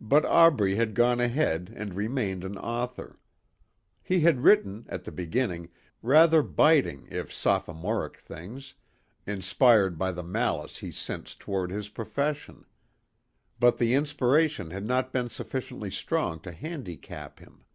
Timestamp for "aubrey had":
0.24-0.94